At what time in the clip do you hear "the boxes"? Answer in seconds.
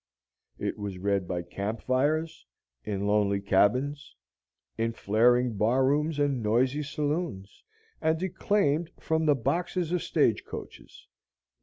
9.27-9.91